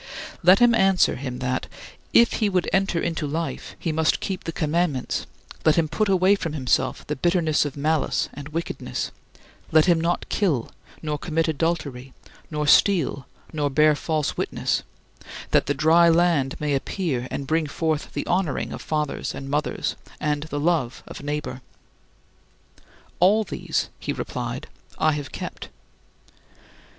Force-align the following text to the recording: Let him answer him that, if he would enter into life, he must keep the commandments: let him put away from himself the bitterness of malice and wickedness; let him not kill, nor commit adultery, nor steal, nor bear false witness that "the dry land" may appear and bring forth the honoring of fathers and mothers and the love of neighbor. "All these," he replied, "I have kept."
Let 0.41 0.57
him 0.57 0.73
answer 0.73 1.15
him 1.15 1.37
that, 1.45 1.67
if 2.11 2.33
he 2.33 2.49
would 2.49 2.67
enter 2.73 2.99
into 2.99 3.27
life, 3.27 3.75
he 3.77 3.91
must 3.91 4.19
keep 4.19 4.45
the 4.45 4.51
commandments: 4.51 5.27
let 5.63 5.75
him 5.75 5.87
put 5.87 6.09
away 6.09 6.33
from 6.33 6.53
himself 6.53 7.05
the 7.05 7.15
bitterness 7.15 7.65
of 7.65 7.77
malice 7.77 8.27
and 8.33 8.49
wickedness; 8.49 9.11
let 9.71 9.85
him 9.85 10.01
not 10.01 10.27
kill, 10.27 10.71
nor 11.03 11.19
commit 11.19 11.47
adultery, 11.47 12.15
nor 12.49 12.65
steal, 12.65 13.27
nor 13.53 13.69
bear 13.69 13.93
false 13.93 14.35
witness 14.35 14.81
that 15.51 15.67
"the 15.67 15.75
dry 15.75 16.09
land" 16.09 16.59
may 16.59 16.73
appear 16.73 17.27
and 17.29 17.45
bring 17.45 17.67
forth 17.67 18.11
the 18.13 18.25
honoring 18.25 18.73
of 18.73 18.81
fathers 18.81 19.35
and 19.35 19.51
mothers 19.51 19.95
and 20.19 20.41
the 20.49 20.59
love 20.59 21.03
of 21.05 21.21
neighbor. 21.21 21.61
"All 23.19 23.43
these," 23.43 23.89
he 23.99 24.13
replied, 24.13 24.65
"I 24.97 25.11
have 25.11 25.31
kept." 25.31 25.69